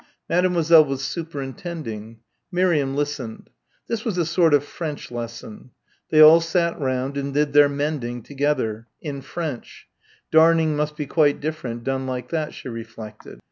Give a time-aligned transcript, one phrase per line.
[0.27, 2.21] Mademoiselle was superintending.
[2.51, 3.51] Miriam listened.
[3.87, 5.69] This was a sort of French lesson.
[6.09, 9.87] They all sat round and did their mending together in French
[10.31, 13.39] darning must be quite different done like that, she reflected.